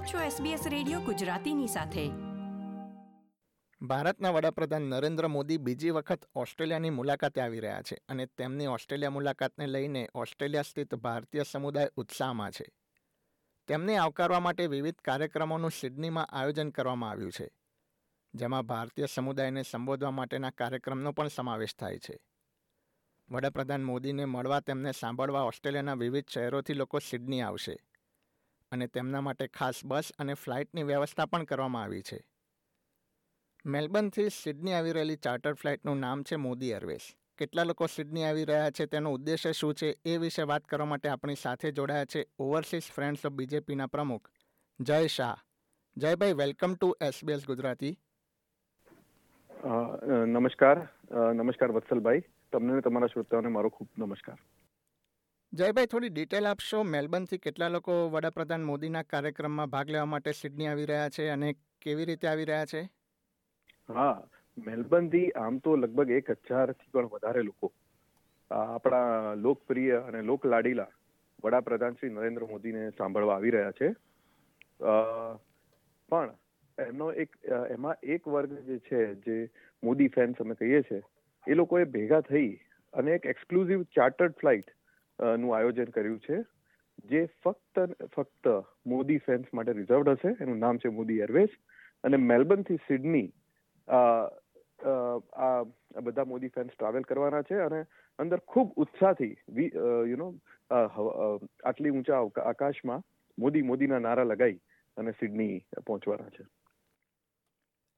આપ 0.00 0.06
છો 0.06 0.44
SBS 0.44 0.68
radio 0.68 1.00
ગુજરાતીની 1.00 1.66
સાથે. 1.66 2.08
ભારતના 3.86 4.30
વડાપ્રધાન 4.30 4.82
નરેન્દ્ર 4.82 5.28
મોદી 5.28 5.56
બીજી 5.56 5.90
વખત 5.90 6.24
ઓસ્ટ્રેલિયાની 6.34 6.90
મુલાકાતે 6.90 7.40
આવી 7.40 7.60
રહ્યા 7.60 7.82
છે 7.82 7.96
અને 8.08 8.26
તેમની 8.26 8.66
ઓસ્ટ્રેલિયા 8.66 9.10
મુલાકાતને 9.10 9.66
લઈને 9.66 10.08
ઓસ્ટ્રેલિયા 10.14 10.62
સ્થિત 10.62 10.94
ભારતીય 10.94 11.42
સમુદાય 11.42 11.90
ઉત્સાહમાં 11.96 12.50
છે. 12.50 12.64
તેમને 13.66 13.96
આવકારવા 13.96 14.40
માટે 14.40 14.66
વિવિધ 14.66 14.94
કાર્યક્રમોનું 14.94 15.70
સિડનીમાં 15.70 16.26
આયોજન 16.26 16.70
કરવામાં 16.70 17.10
આવ્યું 17.10 17.32
છે, 17.32 17.50
જેમાં 18.34 18.66
ભારતીય 18.66 19.06
સમુદાયને 19.06 19.62
સંબોધવા 19.62 20.10
માટેના 20.10 20.50
કાર્યક્રમનો 20.50 21.12
પણ 21.12 21.28
સમાવેશ 21.28 21.76
થાય 21.76 21.98
છે. 21.98 22.18
વડાપ્રધાન 23.30 23.84
મોદીને 23.84 24.24
મળવા 24.24 24.60
તેમને 24.60 24.92
સાંભળવા 24.92 25.42
ઓસ્ટ્રેલિયાના 25.42 25.94
વિવિધ 25.94 26.24
શહેરોથી 26.28 26.74
લોકો 26.74 26.98
સિડની 26.98 27.40
આવશે. 27.40 27.76
અને 28.72 28.86
તેમના 28.86 29.20
માટે 29.20 29.46
ખાસ 29.46 29.84
બસ 29.84 30.12
અને 30.18 30.34
ફ્લાઇટની 30.34 30.82
વ્યવસ્થા 30.82 31.26
પણ 31.26 31.44
કરવામાં 31.44 31.82
આવી 31.82 32.02
છે. 32.02 32.20
મેલબર્નથી 33.66 34.28
સિડની 34.28 34.72
આવી 34.72 34.92
રહેલી 34.92 35.16
ચાર્ટર 35.16 35.52
ફ્લાઇટનું 35.52 35.98
નામ 35.98 36.22
છે 36.22 36.36
મોદી 36.36 36.70
એરવેઝ. 36.70 37.06
કેટલા 37.38 37.64
લોકો 37.64 37.86
સિડની 37.86 38.24
આવી 38.24 38.44
રહ્યા 38.44 38.70
છે, 38.70 38.86
તેનો 38.86 39.12
ઉદ્દેશ્ય 39.12 39.52
શું 39.52 39.74
છે, 39.74 39.96
એ 40.04 40.16
વિશે 40.16 40.42
વાત 40.42 40.64
કરવા 40.64 40.86
માટે 40.86 41.08
આપણી 41.08 41.34
સાથે 41.34 41.72
જોડાયા 41.72 42.04
છે 42.04 42.26
ઓવરસીઝ 42.38 42.90
ફ્રેન્ડ્સ 42.94 43.26
ઓફ 43.26 43.32
બીજેપીના 43.32 43.86
પ્રમુખ. 43.86 44.28
જય 44.80 45.06
શાહ. 45.06 45.36
જયભાઈ 45.96 46.32
વેલકમ 46.32 46.74
ટુ 46.74 46.96
એસબીએસ 47.00 47.46
ગુજરાતી. 47.46 47.98
નમસ્કાર. 50.26 50.88
નમસ્કાર 51.32 51.70
વત્સલભાઈ. 51.72 52.22
તમને 52.52 52.80
તમારા 52.80 53.06
શ્રોતાઓને 53.06 53.48
મારો 53.48 53.68
ખૂબ 53.68 53.88
નમસ્કાર. 53.98 54.38
જયભાઈ, 55.52 55.86
થોડી 55.86 56.08
ડિટેલ 56.08 56.46
આપશો? 56.48 56.80
મેલબર્નથી 56.90 57.38
કેટલા 57.38 57.68
લોકો 57.68 57.94
વડાપ્રધાન 58.10 58.62
મોદીના 58.62 59.02
કાર્યક્રમમાં 59.02 59.72
ભાગ 59.72 59.88
લેવા 59.90 60.10
માટે 60.12 60.32
સિડની 60.32 60.68
આવી 60.72 60.86
રહ્યા 60.86 61.08
છે 61.08 61.26
અને 61.28 61.48
કેવી 61.82 62.06
રીતે 62.10 62.28
આવી 62.28 62.46
રહ્યા 62.50 62.68
છે? 62.72 62.82
હા, 63.88 64.14
મેલબર્નથી 64.58 65.24
આમ 65.40 65.58
તો 65.58 65.74
લગભગ 65.76 66.14
એક 66.18 66.30
હજારથી 66.32 66.92
પણ 66.92 67.10
વધારે 67.14 67.42
લોકો. 67.42 67.72
આપણા 68.50 69.34
લોકપ્રિય 69.40 70.00
અને 70.04 70.22
લોકલાડીલા 70.22 70.88
વડાપ્રધાન 71.44 72.00
શ્રી 72.00 72.14
નરેન્દ્ર 72.14 72.46
મોદીને 72.46 72.88
સાંભળવા 72.98 73.36
આવી 73.36 73.54
રહ્યા 73.58 73.78
છે. 73.80 73.92
પણ 76.08 76.34
એમનો 76.78 77.12
એક, 77.24 77.38
એમાં 77.70 78.10
એક 78.14 78.28
વર્ગ 78.28 78.58
જે 78.66 78.82
છે, 78.90 79.06
જે 79.24 79.36
મોદી 79.82 80.12
ફેન્સ 80.16 80.44
અમે 80.44 80.54
કહીએ 80.54 80.82
છીએ, 80.82 81.06
એ 81.46 81.62
લોકોએ 81.62 81.84
ભેગા 81.96 82.26
થઈ 82.34 82.50
અને 82.92 83.10
એક 83.12 83.34
એક્સક્લુઝિવ 83.34 83.88
ચાર્ટર્ડ 83.96 84.42
ફ્લાઇટ 84.42 84.78
નું 85.38 85.54
આયોજન 85.56 85.90
કર્યું 85.90 86.20
છે. 86.20 86.38
જે 87.04 87.20
ફક્ત 87.42 87.82
ફક્ત 88.14 88.52
મોદી 88.86 89.18
ફેન્સ 89.20 89.52
માટે 89.52 89.72
રિઝર્વડ 89.72 90.14
હશે 90.14 90.30
એનું 90.40 90.58
નામ 90.58 90.78
છે 90.78 90.88
મોદી 90.90 91.20
એરવેઝ 91.20 91.54
અને 92.04 92.16
મેલબર્નથી 92.24 92.80
સિડની 92.86 93.28
આ 93.88 95.58
બધા 96.02 96.24
મોદી 96.24 96.50
ફેન્સ 96.50 96.72
ટ્રાવેલ 96.74 97.04
કરવાના 97.04 97.42
છે 97.42 97.60
અને 97.62 97.80
અંદર 98.18 98.40
ખૂબ 98.46 98.72
ઉત્સાહથી 98.76 99.34
યુ 100.06 100.16
નો 100.16 100.28
આટલી 100.70 101.92
ઊંચા 101.92 102.22
આકાશમાં 102.44 103.06
મોદી 103.38 103.62
મોદીના 103.64 104.00
નારા 104.00 104.24
લગાવી 104.24 104.60
અને 104.96 105.12
સિડની 105.12 105.54
પહોંચવાના 105.86 106.30
છે. 106.30 106.44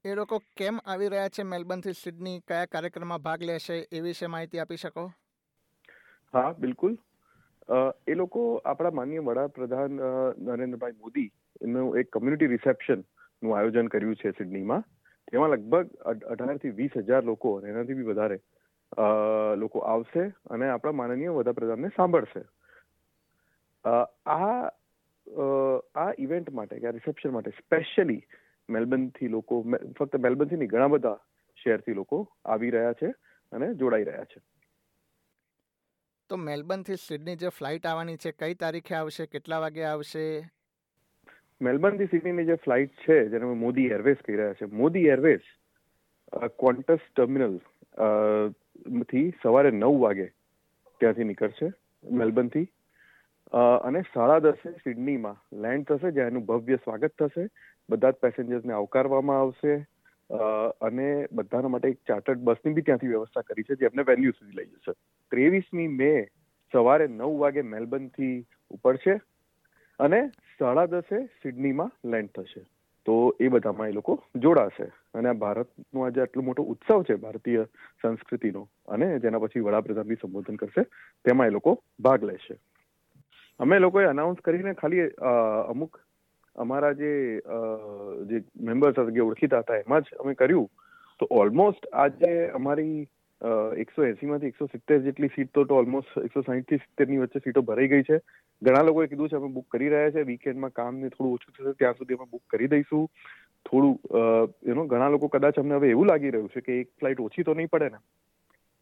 એ 0.05 0.15
લોકો 0.15 0.37
કેમ 0.57 0.79
આવી 0.85 1.09
રહ્યા 1.09 1.31
છે? 1.31 1.43
મેલબર્નથી 1.45 1.95
સિડની 1.97 2.39
કયા 2.49 2.67
કાર્યક્રમમાં 2.67 3.23
ભાગ 3.23 3.43
લેશે? 3.43 3.77
એ 3.91 4.01
વિશે 4.01 4.27
માહિતી 4.29 4.61
આપી 4.61 4.77
શકો? 4.79 5.05
હા 6.35 6.53
બિલકુલ. 6.55 6.95
એ 8.07 8.15
લોકો 8.15 8.41
આપણા 8.65 8.97
માનનીય 8.99 9.27
વડાપ્રધાન 9.27 10.01
નરેન્દ્રભાઈ 10.47 10.99
મોદી 11.01 11.29
એનું 11.61 11.97
એક 11.99 12.11
કમ્યુનિટી 12.11 12.53
રિસેપ્શનનું 12.55 13.55
આયોજન 13.57 13.89
કર્યું 13.89 14.21
છે 14.23 14.33
સિડનીમાં. 14.33 14.85
તેમાં 15.29 15.53
લગભગ 15.53 15.87
અઢારથી 16.33 16.77
વીસ 16.81 16.95
હજાર 17.07 17.23
લોકો 17.25 17.55
અને 17.59 17.73
એનાથી 17.73 17.99
બી 18.01 18.11
વધારે 18.11 18.39
લોકો 19.57 19.85
આવશે 19.87 20.25
અને 20.51 20.69
આપણા 20.69 20.99
માનનીય 21.01 21.37
વડાપ્રધાનને 21.39 21.93
સાંભળશે. 21.97 22.45
આ 23.85 24.71
આ 25.97 26.11
ઇવેન્ટ 26.19 26.51
માટે 26.53 26.81
કે 26.81 26.89
આ 26.89 26.97
રિસેપ્શન 26.99 27.37
માટે 27.37 27.59
સ્પેશિયલી 27.59 28.23
મેલબર્નથી 28.69 29.29
લોકો 29.29 29.63
ફક્ત 29.99 30.21
મેલબર્નથી 30.21 30.59
નહીં, 30.59 30.73
ઘણા 30.75 30.95
બધા 30.95 31.19
શહેરથી 31.59 31.95
લોકો 31.95 32.19
આવી 32.45 32.71
રહ્યા 32.71 32.99
છે 33.01 33.15
અને 33.53 33.67
જોડાઈ 33.75 34.05
રહ્યા 34.05 34.31
છે. 34.33 34.41
તો 36.33 36.39
મેલબર્નથી 36.41 36.97
સિડની 37.05 37.37
જે 37.41 37.49
ફ્લાઇટ 37.57 37.87
આવવાની 37.87 38.17
છે, 38.17 38.33
કઈ 38.43 38.55
તારીખે 38.61 38.95
આવશે, 38.99 39.27
કેટલા 39.27 39.61
વાગે 39.65 39.83
આવશે? 39.85 40.25
મેલબર્નથી 41.61 42.11
સિડનીની 42.13 42.47
જે 42.51 42.57
ફ્લાઇટ 42.65 42.93
છે, 43.05 43.17
જેને 43.33 43.47
મોદી 43.65 43.89
એરવેઝ 43.97 44.21
કહી 44.27 44.37
રહ્યા 44.39 44.59
છે, 44.61 44.67
મોદી 44.83 45.07
એરવેઝ 45.17 45.47
ક્વોન્ટસ 46.61 47.05
ટર્મિનલથી 47.17 49.27
સવારે 49.43 49.71
નવ 49.71 49.95
વાગે 50.05 50.29
ત્યાંથી 51.01 51.29
નીકળશે 51.31 51.69
મેલબર્નથી. 52.21 52.69
અને 53.87 54.01
સાડા 54.15 54.39
દસે 54.39 54.71
સિડનીમાં 54.85 55.37
લેન્ડ 55.63 55.87
થશે, 55.89 56.09
જ્યાં 56.11 56.31
એનું 56.33 56.47
ભવ્ય 56.47 56.79
સ્વાગત 56.85 57.13
થશે. 57.19 57.45
બધા 57.91 58.11
જ 58.11 58.13
પેસેન્જર્સને 58.25 58.73
આવકારવામાં 58.73 59.41
આવશે. 59.41 59.75
અને 60.81 61.09
બધાના 61.33 61.69
માટે 61.69 61.89
એક 61.89 61.99
ચાર્ટર્ડ 62.09 62.45
બસની 62.45 62.75
બી 62.75 62.83
ત્યાંથી 62.83 63.09
વ્યવસ્થા 63.09 63.43
કરી 63.43 63.63
છે, 63.63 63.75
જે 63.75 63.87
એમને 63.87 64.03
વેન્યુ 64.03 64.33
સુધી 64.33 64.57
લઈ 64.57 64.67
જશે. 64.67 64.93
ત્રેવીસમી 65.33 65.89
મે 65.89 66.13
સવારે 66.73 67.07
નવ 67.09 67.33
વાગે 67.39 67.63
મેલબર્નથી 67.63 68.37
ઉપડશે 68.71 69.21
અને 70.01 70.21
સાડા 70.59 70.87
દસે 70.87 71.25
સિડનીમાં 71.43 71.93
લેન્ડ 72.05 72.31
થશે. 72.31 72.63
તો 73.07 73.15
એ 73.41 73.49
બધામાં 73.49 73.89
એ 73.89 73.93
લોકો 73.93 74.23
જોડાશે. 74.37 74.87
અને 75.15 75.29
આ 75.29 75.33
ભારતનો 75.35 76.05
આજે 76.05 76.21
આટલો 76.21 76.43
મોટો 76.43 76.63
ઉત્સવ 76.63 77.03
છે, 77.03 77.15
ભારતીય 77.15 77.65
સંસ્કૃતિનો, 78.03 78.63
અને 78.89 79.19
જેના 79.19 79.39
પછી 79.39 79.61
વડાપ્રધાન 79.61 80.07
બી 80.07 80.21
સંબોધન 80.21 80.57
કરશે, 80.57 80.85
તેમાં 81.25 81.49
એ 81.49 81.51
લોકો 81.51 81.83
ભાગ 82.01 82.25
લેશે. 82.25 82.57
અમે 83.61 83.79
લોકોએ 83.79 84.07
અનાઉન્સ 84.07 84.41
કરીને 84.41 84.75
ખાલી 84.75 85.09
અમુક 85.69 86.01
અમારા 86.57 86.93
જે 86.93 87.13
જે 88.31 88.43
મેમ્બર્સ 88.61 89.01
જે 89.15 89.23
ઓળખીતા 89.23 89.61
હતા 89.61 89.83
એમાં 89.85 90.03
જ 90.03 90.21
અમે 90.21 90.35
કર્યું. 90.35 90.69
તો 91.21 91.27
ઓલમોસ્ટ 91.31 91.87
આજે 91.95 92.33
અમારી 92.61 93.07
એકસો 93.83 94.05
એસી 94.07 94.27
માંથી 94.27 94.53
એકસો 94.53 94.67
સિત્તેર 94.67 94.99
જેટલી 95.03 95.33
સીટ 95.35 95.53
તો 95.53 95.67
ઓલમોસ્ટ 95.77 96.19
એકસો 96.25 96.43
સાહીઠથી 96.43 96.83
સિત્તેરની 96.85 97.23
વચ્ચે 97.23 97.45
સીટો 97.45 97.63
ભરાઈ 97.63 97.89
ગઈ 97.89 98.03
છે. 98.03 98.19
ઘણા 98.63 98.83
લોકોએ 98.83 99.07
કીધું 99.07 99.29
છે 99.29 99.37
અમે 99.37 99.49
બુક 99.49 99.67
કરી 99.69 99.89
રહ્યા 99.89 100.11
છે. 100.11 100.27
વીકેન્ડમાં 100.33 100.73
કામ 100.73 100.95
ને 100.97 101.09
થોડું 101.09 101.33
ઓછું 101.35 101.55
થશે 101.55 101.79
ત્યાં 101.79 101.95
સુધી 101.95 102.19
અમે 102.19 102.29
બુક 102.31 102.43
કરી 102.51 102.71
દઈશું. 102.75 103.09
થોડું 103.67 103.95
એનો 104.67 104.87
ઘણા 104.87 105.15
લોકો 105.15 105.29
કદાચ 105.29 105.59
અમને 105.59 105.75
હવે 105.75 105.91
એવું 105.95 106.07
લાગી 106.07 106.31
રહ્યું 106.31 106.53
છે 106.55 106.61
કે 106.61 106.79
એક 106.81 106.93
ફ્લાઇટ 106.99 107.25
ઓછી 107.27 107.47
તો 107.49 107.55
નહીં 107.55 107.73
પડે 107.75 107.89
ને. 107.89 107.99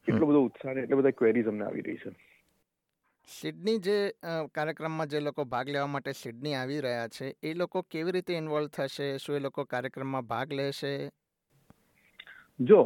એટલો 0.07 0.27
બધો 0.27 0.45
ઉત્સાહ 0.49 0.75
ને 0.75 0.83
એટલે 0.83 1.01
બધા 1.01 1.19
ક્વેરીઝ 1.19 1.49
અમને 1.53 1.65
આવી 1.65 1.87
રહી 1.89 2.03
છે. 2.05 2.11
સિડની 3.31 3.79
જે 3.79 3.97
કાર્યક્રમમાં 4.55 5.09
જે 5.09 5.21
લોકો 5.21 5.45
ભાગ 5.47 5.69
લેવા 5.69 5.89
માટે 5.89 6.13
સિડની 6.15 6.55
આવી 6.55 6.81
રહ્યા 6.81 7.09
છે, 7.09 7.27
એ 7.43 7.53
લોકો 7.55 7.83
કેવી 7.91 8.13
રીતે 8.13 8.33
ઇન્વોલ્વ 8.35 8.69
થશે? 8.69 9.09
શું 9.19 9.37
એ 9.37 9.41
લોકો 9.41 9.65
કાર્યક્રમમાં 9.67 10.27
ભાગ 10.27 10.53
લેશે? 10.53 10.93
જો 12.61 12.81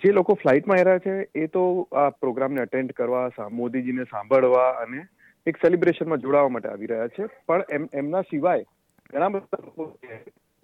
જે 0.00 0.12
લોકો 0.12 0.32
ફ્લાઇટમાં 0.34 0.80
આવ્યા 0.80 1.04
છે, 1.06 1.14
એ 1.36 1.46
તો 1.48 1.64
આ 1.94 2.06
પ્રોગ્રામને 2.16 2.60
અટેન્ડ 2.60 2.92
કરવા 2.92 3.48
મોદીજીને 3.52 4.04
સાંભળવા 4.04 4.70
અને 4.82 5.00
એક 5.46 5.56
સેલિબ્રેશનમાં 5.56 6.18
જોડાવા 6.18 6.54
માટે 6.54 6.68
આવી 6.68 6.86
રહ્યા 6.86 7.12
છે. 7.14 7.24
પણ 7.46 7.64
એમ, 7.70 7.84
એમના 7.94 8.22
સિવાય 8.22 8.64
ઘણા 9.10 9.28
બધા 9.28 9.62
લોકો 9.66 9.84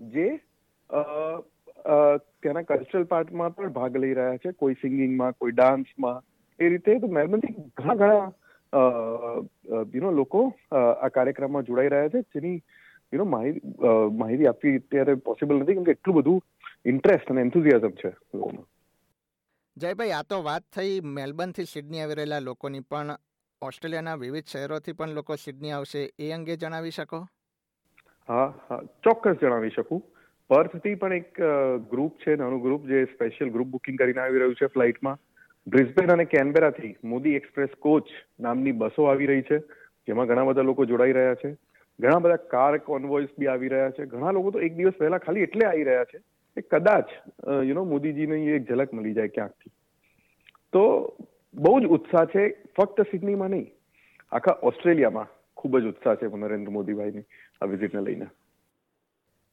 જે 0.01 0.27
ત્યાંના 2.43 2.63
કલ્ચરલ 2.63 3.05
પાર્ટમાં 3.05 3.55
પણ 3.55 3.73
ભાગ 3.73 3.97
લઈ 3.97 4.15
રહ્યા 4.15 4.37
છે. 4.37 4.51
કોઈ 4.55 4.81
સિંગિંગમાં 4.81 5.33
કોઈ 5.35 5.53
ડાન્સમાં 5.53 6.19
એ 6.61 6.69
રીતે 6.69 6.99
તો 7.01 7.09
મેલબર્નથી 7.09 7.55
ઘણા 7.77 7.97
ઘણા 7.97 8.29
યુ 9.93 10.03
નો 10.05 10.11
લોકો 10.13 10.43
આ 10.73 11.09
કાર્યક્રમમાં 11.09 11.65
જોડાઈ 11.65 11.89
રહ્યા 11.89 12.13
છે 12.15 12.23
જેની 12.35 12.57
યુ 13.13 13.21
નો 13.21 13.27
માહિતી 13.27 13.95
માહિતી 14.19 14.51
આપવી 14.51 14.77
અત્યારે 14.77 15.17
પોસિબલ 15.29 15.57
નથી 15.57 15.79
કેમ 15.79 15.85
કે 15.85 15.97
એટલું 15.97 16.19
બધું 16.19 16.41
ઇન્ટરેસ્ટ 16.87 17.31
અને 17.31 17.41
એન્થુઝિયાઝમ 17.41 17.97
છે 17.97 18.13
લોકોમાં. 18.35 18.69
જયભાઈ 19.77 20.13
આ 20.13 20.23
તો 20.25 20.39
વાત 20.43 20.65
થઈ 20.73 20.95
મેલબર્નથી 21.17 21.67
સિડની 21.67 22.01
આવી 22.01 22.15
રહેલા 22.15 22.41
લોકોની 22.41 22.87
પણ 22.89 23.17
ઓસ્ટ્રેલિયાના 23.63 24.17
વિવિધ 24.17 24.47
શહેરોથી 24.47 24.93
પણ 24.93 25.19
લોકો 25.19 25.37
સિડની 25.37 25.73
આવશે 25.73 26.03
એ 26.19 26.33
અંગે 26.33 26.57
જણાવી 26.57 26.91
શકો? 26.91 27.21
હા 28.29 28.49
હા 28.69 28.81
ચોક્કસ 29.05 29.41
જણાવી 29.43 29.71
શકું. 29.71 30.03
પર્થથી 30.51 30.95
પણ 30.95 31.13
એક 31.13 31.41
ગ્રુપ 31.91 32.17
છે 32.19 32.37
નાનું 32.37 32.63
ગ્રુપ 32.63 32.87
જે 32.87 33.03
સ્પેશિયલ 33.15 33.51
ગ્રુપ 33.51 33.69
બુકિંગ 33.69 33.99
કરીને 33.99 34.21
આવી 34.21 34.39
રહ્યું 34.39 34.55
છે 34.55 34.67
ફ્લાઇટમાં 34.67 35.21
બ્રિસ્બેન 35.67 36.13
અને 36.13 36.25
કેનબેરાથી 36.25 36.97
મોદી 37.05 37.35
એક્સપ્રેસ 37.37 37.71
કોચ 37.79 38.09
નામની 38.41 38.73
બસો 38.73 39.05
આવી 39.05 39.27
રહી 39.27 39.43
છે, 39.43 39.59
જેમાં 40.09 40.27
ઘણા 40.27 40.45
બધા 40.45 40.63
લોકો 40.63 40.85
જોડાઈ 40.85 41.13
રહ્યા 41.13 41.35
છે. 41.35 41.51
ઘણા 41.99 42.19
બધા 42.19 42.37
કાર 42.37 42.79
કોન્વોઇસ 42.79 43.29
બી 43.39 43.47
આવી 43.47 43.69
રહ્યા 43.69 43.91
છે. 43.91 44.07
ઘણા 44.07 44.31
લોકો 44.31 44.51
તો 44.51 44.61
એક 44.61 44.77
દિવસ 44.77 44.97
પહેલા 44.99 45.19
ખાલી 45.19 45.43
એટલે 45.43 45.67
આવી 45.67 45.85
રહ્યા 45.85 46.05
છે 46.05 46.19
કે 46.57 46.61
કદાચ 46.61 47.09
યુ 47.67 47.75
નો 47.75 47.85
મોદીજીની 47.85 48.49
એક 48.49 48.69
ઝલક 48.69 48.95
મળી 48.95 49.15
જાય 49.15 49.29
ક્યાંકથી. 49.29 49.73
તો 50.73 50.83
બહુ 51.55 51.81
જ 51.81 51.85
ઉત્સાહ 51.87 52.25
છે, 52.25 52.43
ફક્ત 52.77 53.01
સિડનીમાં 53.01 53.51
નહીં, 53.51 53.69
આખા 54.33 54.59
ઓસ્ટ્રેલિયામાં 54.63 55.29
ખૂબ 55.57 55.79
જ 55.79 55.85
ઉત્સાહ 55.85 56.15
છે 56.15 56.27
નરેન્દ્ર 56.37 56.71
મોદીભાઈની 56.71 57.27
આ 57.61 57.67
વિઝિટને 57.67 58.01
લઈને. 58.01 58.27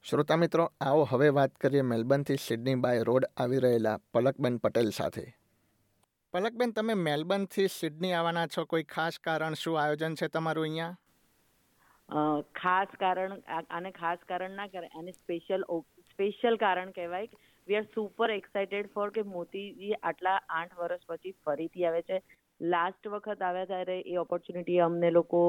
શ્રોતા 0.05 0.35
મિત્રો, 0.35 0.69
આવો 0.81 1.03
હવે 1.11 1.29
વાત 1.29 1.53
કરીએ 1.55 1.81
મેલબર્નથી 1.81 2.39
સિડની 2.39 2.75
બાય 2.75 3.03
રોડ 3.03 3.25
આવી 3.37 3.59
રહેલા 3.59 3.97
પલકબેન 4.13 4.57
પટેલ 4.57 4.89
સાથે. 4.89 5.25
પલકબેન, 6.33 6.73
તમે 6.73 6.95
મેલબર્નથી 6.97 7.67
સિડની 7.71 8.13
આવવાના 8.15 8.47
છો. 8.53 8.63
કોઈ 8.71 8.85
ખાસ 8.93 9.19
કારણ 9.27 9.55
શું 9.59 9.77
આયોજન 9.81 10.15
છે 10.21 10.27
તમારું 10.29 10.65
અહીંયા? 10.65 10.95
ખાસ 12.59 12.95
કારણ 13.03 13.35
આને 13.77 13.91
ખાસ 13.99 14.25
કારણ 14.31 14.57
ના 14.59 14.67
કરે 14.73 14.89
આને 14.91 15.13
સ્પેશિયલ 15.13 15.63
સ્પેશિયલ 16.09 16.59
કારણ 16.65 16.91
કહેવાય 16.97 17.39
we 17.67 17.77
are 17.79 17.87
super 17.93 18.33
excited 18.35 18.91
for 18.93 19.07
કે 19.17 19.23
મોતીજી 19.31 20.01
આટલા 20.01 20.35
આઠ 20.59 20.75
વર્ષ 20.81 21.09
પછી 21.09 21.35
ફરીથી 21.45 21.87
આવે 21.89 22.01
છે. 22.11 22.21
લાસ્ટ 22.61 23.07
વખત 23.07 23.41
આવ્યા 23.41 23.65
ત્યારે 23.65 23.97
એ 24.05 24.17
ઓપોર્ચ્યુનિટી 24.17 24.79
અમને 24.81 25.11
લોકો 25.11 25.41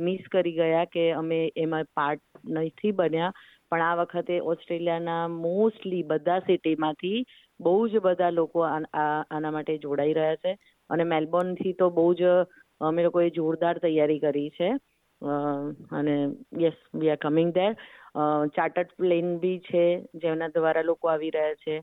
મિસ 0.00 0.28
કરી 0.30 0.54
ગયા 0.54 0.84
કે 0.88 1.04
અમે 1.14 1.38
એમાં 1.56 1.90
પાર્ટ 1.94 2.22
નથી 2.56 2.92
બન્યા. 2.92 3.32
પણ 3.70 3.82
આ 3.82 3.98
વખતે 4.00 4.40
ઓસ્ટ્રેલિયાના 4.44 5.22
મોસ્ટલી 5.36 6.02
બધા 6.04 6.40
સિટીમાંથી 6.40 7.24
બહુ 7.60 7.76
જ 7.88 8.02
બધા 8.02 8.30
લોકો 8.32 8.64
આના 8.64 9.50
માટે 9.50 9.78
જોડાઈ 9.78 10.12
રહ્યા 10.14 10.42
છે. 10.44 10.56
અને 10.90 11.04
મેલબોર્નથી 11.06 11.74
તો 11.74 11.90
બહુ 11.92 12.08
જ 12.14 12.34
અમે 12.80 13.02
લોકોએ 13.02 13.30
જોરદાર 13.32 13.78
તૈયારી 13.78 14.20
કરી 14.20 14.50
છે. 14.50 14.70
અને 15.92 16.16
yes 16.60 16.78
we 16.94 17.10
are 17.10 17.20
coming 17.20 17.52
there 17.54 17.72
chartered 18.54 18.96
plane 18.96 19.38
બી 19.38 19.60
છે, 19.62 19.84
જેના 20.16 20.48
દ્વારા 20.50 20.82
લોકો 20.84 21.08
આવી 21.08 21.30
રહ્યા 21.30 21.60
છે. 21.64 21.76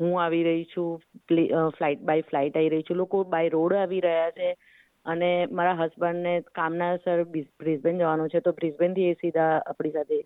હું 0.00 0.22
આવી 0.22 0.42
રહી 0.42 0.64
છું 0.64 1.70
ફ્લાઇટ 1.76 2.00
બાય 2.02 2.28
ફ્લાઇટ 2.30 2.56
આવી 2.56 2.68
રહી 2.68 2.82
છું. 2.82 2.96
લોકો 2.96 3.24
બાય 3.24 3.48
રોડ 3.48 3.74
આવી 3.74 4.00
રહ્યા 4.00 4.30
છે 4.30 4.50
અને 5.06 5.30
મારા 5.46 5.76
હસબન્ડને 5.80 6.34
કામના 6.54 6.96
સર 6.96 7.22
બ્રિસ્બેન 7.34 7.98
જવાનું 7.98 8.28
છે. 8.28 8.40
તો 8.40 8.52
બ્રિસ્બેનથી 8.52 9.08
એ 9.10 9.14
સીધા 9.14 9.52
આપણી 9.66 9.90
સાથે 9.90 10.20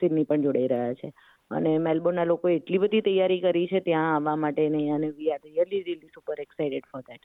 સિડની 0.00 0.24
પણ 0.24 0.42
જોડાઈ 0.42 0.68
રહ્યા 0.68 0.94
છે. 0.94 1.12
અને 1.50 1.72
મેલબોર્નના 1.78 2.24
લોકો 2.24 2.48
એટલી 2.48 2.78
બધી 2.78 3.00
તૈયારી 3.00 3.40
કરી 3.40 3.66
છે 3.66 3.80
ત્યાં 3.80 4.14
આવવા 4.14 4.36
માટેની 4.36 4.90
અને 4.90 5.10
we 5.10 5.30
are 5.32 5.40
really 5.44 5.82
really 5.82 6.10
super 6.14 6.40
excited 6.40 6.88
for 6.92 7.00
that 7.00 7.24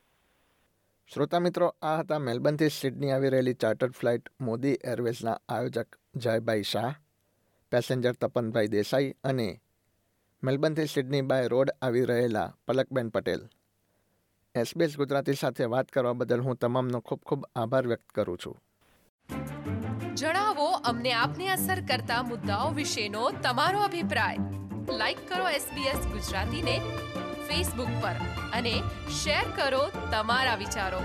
શ્રોતા 1.11 1.39
મિત્રો, 1.39 1.67
આ 1.81 1.97
હતા 1.97 2.19
મેલબર્નથી 2.19 2.69
સિડની 2.69 3.11
આવી 3.11 3.29
રહેલી 3.29 3.53
ચાર્ટર્ડ 3.53 3.91
ફ્લાઇટ 3.91 4.29
મોદી 4.41 4.75
એરવેઝના 4.91 5.35
આયોજક 5.49 5.97
જયભાઈ 6.15 6.63
શાહ 6.63 6.93
પેસેન્જર 7.71 8.13
તપનભાઈ 8.21 8.67
દેસાઈ 8.67 9.11
અને 9.23 9.47
મેલબર્નથી 10.43 10.85
સિડની 10.85 11.21
બાય 11.21 11.47
રોડ 11.47 11.69
આવી 11.81 12.05
રહેલા 12.05 12.55
પલકબેન 12.67 13.09
પટેલ. 13.09 13.49
એસબીએસ 14.55 14.97
ગુજરાતી 14.97 15.33
સાથે 15.33 15.65
વાત 15.65 15.87
કરવા 15.87 16.13
બદલ 16.13 16.41
હું 16.41 16.55
તમામનો 16.55 16.99
ખૂબ 16.99 17.19
ખૂબ 17.25 17.45
આભાર 17.55 17.87
વ્યક્ત 17.87 18.09
કરું 18.09 18.37
છું. 18.37 18.57
જણાવો 20.15 20.65
અમને 20.65 21.13
આપને 21.13 21.49
અસર 21.49 21.79
કરતા 21.81 22.23
મુદ્દાઓ 22.23 22.71
વિશેનો 22.71 23.29
તમારો 23.29 23.79
અભિપ્રાય. 23.79 24.37
લાઈક 24.97 25.29
કરો 25.29 25.49
એસબીએસ 25.49 26.07
ગુજરાતીને 26.07 26.79
ફેસબુક 27.47 27.87
પર 28.01 28.15
અને 28.53 28.73
શેર 29.23 29.43
કરો 29.55 29.91
તમારા 30.11 30.55
વિચારો. 30.55 31.01